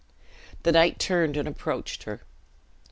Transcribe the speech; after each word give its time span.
The 0.63 0.71
knight 0.71 0.97
turned 0.97 1.37
and 1.37 1.47
approached 1.47 2.05
her. 2.05 2.21